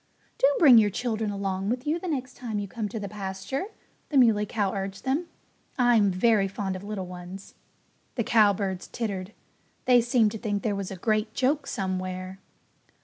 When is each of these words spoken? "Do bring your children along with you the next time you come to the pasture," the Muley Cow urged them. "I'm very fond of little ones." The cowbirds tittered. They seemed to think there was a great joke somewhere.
"Do 0.39 0.47
bring 0.57 0.79
your 0.79 0.89
children 0.89 1.29
along 1.29 1.69
with 1.69 1.85
you 1.85 1.99
the 1.99 2.07
next 2.07 2.35
time 2.35 2.57
you 2.57 2.67
come 2.67 2.89
to 2.89 2.99
the 2.99 3.07
pasture," 3.07 3.65
the 4.09 4.17
Muley 4.17 4.47
Cow 4.47 4.73
urged 4.73 5.03
them. 5.05 5.27
"I'm 5.77 6.09
very 6.09 6.47
fond 6.47 6.75
of 6.75 6.83
little 6.83 7.05
ones." 7.05 7.53
The 8.15 8.23
cowbirds 8.23 8.87
tittered. 8.87 9.31
They 9.85 10.01
seemed 10.01 10.31
to 10.31 10.39
think 10.39 10.63
there 10.63 10.73
was 10.75 10.89
a 10.89 10.95
great 10.95 11.35
joke 11.35 11.67
somewhere. 11.67 12.39